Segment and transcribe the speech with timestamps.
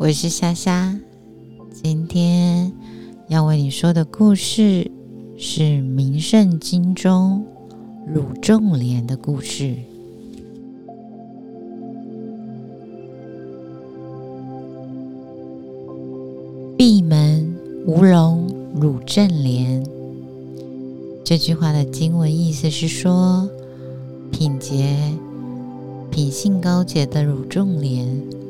[0.00, 0.98] 我是莎莎。
[1.70, 2.72] 今天
[3.28, 4.90] 要为你说的故事
[5.36, 7.44] 是《名胜经》中
[8.06, 9.76] 鲁仲连的故事。
[16.78, 17.54] 闭门
[17.86, 18.48] 无龙
[18.80, 19.84] 鲁正连。
[21.22, 23.46] 这句话的经文意思是说，
[24.32, 24.96] 品洁、
[26.10, 28.40] 品性高洁的鲁仲连。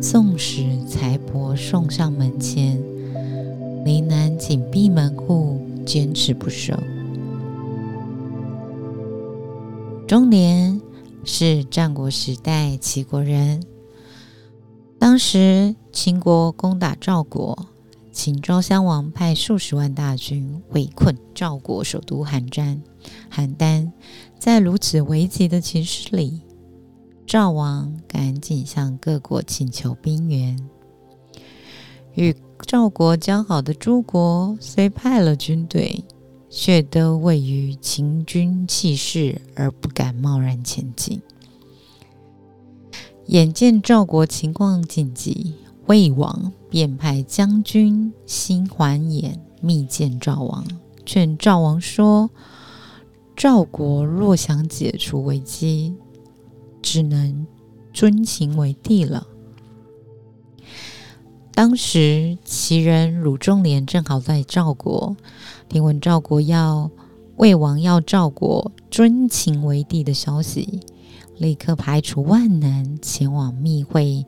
[0.00, 2.82] 纵使财帛送上门前，
[3.84, 6.74] 林南紧闭门户，坚持不收。
[10.06, 10.80] 中年
[11.24, 13.62] 是战国时代齐国人，
[14.98, 17.66] 当时秦国攻打赵国，
[18.12, 22.78] 秦昭襄王派数十万大军围困赵国首都邯郸。
[23.32, 23.90] 邯郸
[24.38, 26.42] 在如此危急的情势里。
[27.34, 30.56] 赵王赶紧向各国请求兵援。
[32.14, 36.04] 与赵国交好的诸国虽派了军队，
[36.48, 41.20] 却都位于秦军气势而不敢贸然前进。
[43.26, 45.54] 眼见赵国情况紧急，
[45.86, 50.64] 魏王便派将军辛桓衍密见赵王，
[51.04, 52.30] 劝赵王说
[53.34, 55.96] ：“赵国若想解除危机。”
[56.94, 57.44] 只能
[57.92, 59.26] 尊秦为帝了。
[61.50, 65.16] 当时齐人鲁仲连正好在赵国，
[65.68, 66.88] 听闻赵国要
[67.34, 70.82] 魏王要赵国尊秦为帝的消息，
[71.36, 74.24] 立刻排除万难前往密会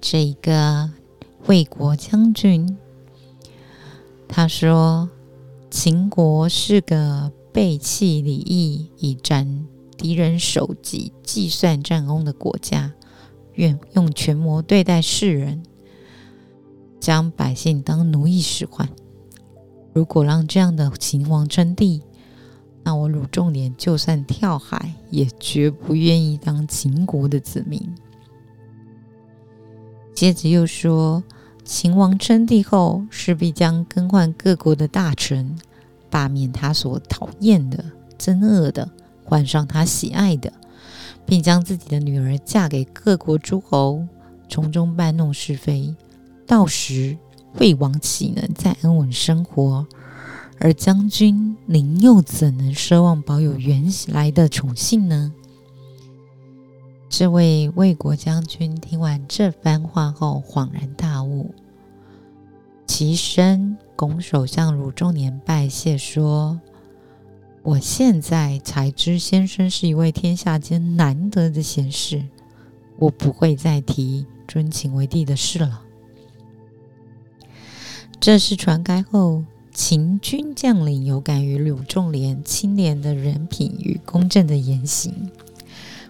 [0.00, 0.88] 这个
[1.44, 2.78] 魏国将军。
[4.26, 5.10] 他说
[5.70, 9.66] ：“秦国是个背弃礼义以战。”
[10.02, 12.92] 敌人首级计算战功的国家，
[13.54, 15.62] 愿用权谋对待世人，
[16.98, 18.88] 将百姓当奴役使唤。
[19.92, 22.02] 如果让这样的秦王称帝，
[22.82, 27.80] 那我鲁仲连就算跳海，也绝不愿意当秦国的子民。
[30.12, 31.22] 接着又说，
[31.62, 35.56] 秦王称帝后，势必将更换各国的大臣，
[36.10, 37.84] 罢免他所讨厌的、
[38.18, 38.90] 憎恶的。
[39.32, 40.52] 换上他喜爱的，
[41.24, 44.06] 并将自己的女儿嫁给各国诸侯，
[44.46, 45.96] 从中搬弄是非。
[46.46, 47.16] 到时
[47.54, 49.86] 魏王岂能再安稳生活？
[50.60, 55.32] 而将军您又怎能奢望保有原来的宠幸呢？
[57.08, 61.54] 这位魏国将军听完这番话后，恍然大悟，
[62.86, 66.60] 起身拱手向鲁仲连拜谢说。
[67.64, 72.24] 我现在才知先生是一位天下间难得的贤士，
[72.98, 75.82] 我不会再提尊秦为帝的事了。
[78.18, 85.30] 这事传开后，秦军将领有感于柳仲连清廉的人品与公正的言行，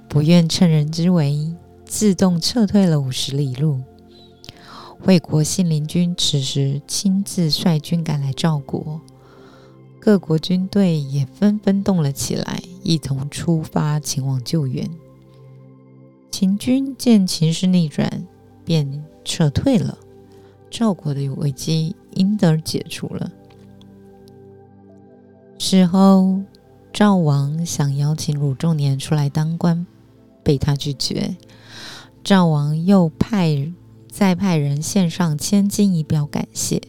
[0.08, 3.80] 不愿趁人之危，自动撤退了五十里路。
[5.04, 9.02] 魏国信陵君此时亲自率军赶来赵国。
[10.04, 14.90] 各国军队也纷纷动了起来，一同出发前往救援。
[16.28, 18.26] 秦军见情势逆转，
[18.64, 19.96] 便撤退了。
[20.68, 23.30] 赵国的危机因而解除了。
[25.56, 26.40] 事后，
[26.92, 29.86] 赵王想邀请鲁仲连出来当官，
[30.42, 31.36] 被他拒绝。
[32.24, 33.72] 赵王又派
[34.10, 36.82] 再派人献上千金以表感谢，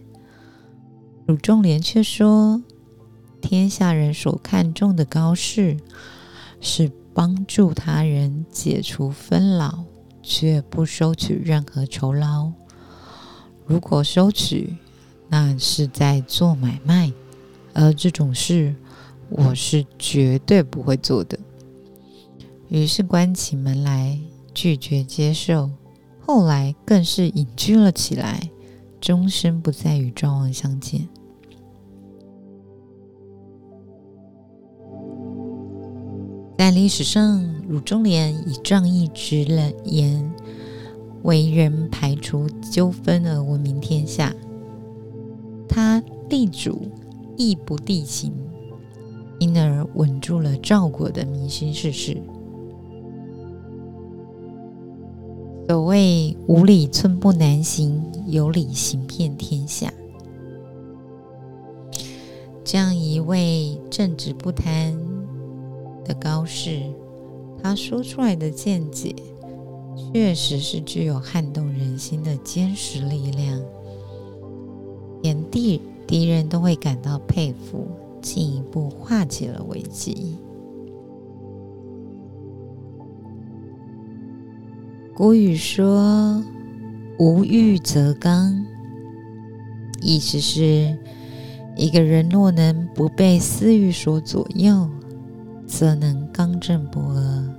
[1.28, 2.63] 鲁仲连却说。
[3.44, 5.78] 天下人所看重的高士，
[6.62, 9.84] 是帮助他人解除纷扰，
[10.24, 12.54] 却不收取任何酬劳。
[13.66, 14.78] 如果收取，
[15.28, 17.12] 那是在做买卖，
[17.74, 18.74] 而这种事
[19.30, 21.38] 我是绝对不会做的。
[22.70, 24.18] 于是关起门来
[24.54, 25.69] 拒绝接受，
[26.25, 28.50] 后来更是隐居了起来，
[29.01, 31.07] 终身不再与赵王相见。
[36.63, 39.45] 在历史上，鲁仲连以仗义直
[39.83, 40.33] 言
[41.24, 44.33] 为人排除纠纷而闻名天下。
[45.68, 46.83] 他力主
[47.36, 48.31] 义不帝秦，
[49.39, 52.15] 因而稳住了赵国的民心事事。
[55.68, 59.94] 所谓“无礼寸步难行，有礼行遍天下”。
[62.63, 65.02] 这样一位正直不贪。
[66.03, 66.81] 的高士，
[67.61, 69.15] 他说出来的见解，
[70.13, 73.61] 确实是具有撼动人心的坚实力量，
[75.21, 77.88] 连敌敌人都会感到佩服，
[78.21, 80.35] 进一步化解了危机。
[85.15, 86.44] 古语说
[87.19, 88.65] ：“无欲则刚”，
[90.01, 90.97] 意思是，
[91.77, 94.89] 一个人若能不被私欲所左右，
[95.75, 97.50] 则能刚正不阿。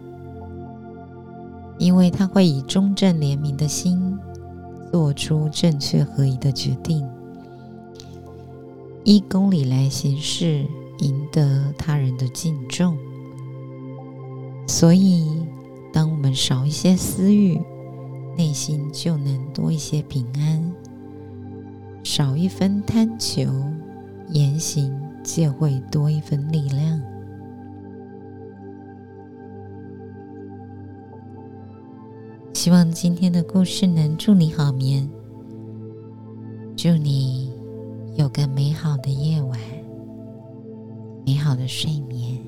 [1.79, 4.17] 因为他会以中正廉明的心，
[4.93, 7.05] 做出正确合宜的决定，
[9.03, 10.65] 依公理来行事，
[11.01, 12.97] 赢得他人的敬重。
[14.69, 15.43] 所以，
[15.93, 17.61] 当我们少一些私欲，
[18.39, 20.73] 内心就能多一些平安；
[22.05, 23.51] 少一分贪求，
[24.29, 27.01] 言行就会多一分力量。
[32.65, 35.07] 希望今天的故事能助你好眠，
[36.75, 37.53] 祝你
[38.17, 39.61] 有个美好的夜晚，
[41.27, 42.41] 美好的睡眠。